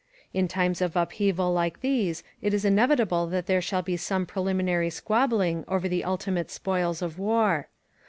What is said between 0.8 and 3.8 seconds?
of upheaval like these it is inevitable that there